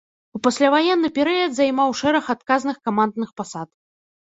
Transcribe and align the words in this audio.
У 0.37 0.39
пасляваенны 0.45 1.11
перыяд 1.19 1.51
займаў 1.59 1.95
шэраг 2.03 2.25
адказных 2.39 2.85
камандных 2.91 3.29
пасад. 3.41 3.69